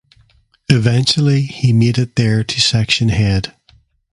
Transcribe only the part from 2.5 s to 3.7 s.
section head.